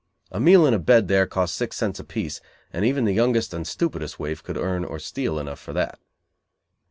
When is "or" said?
4.83-4.97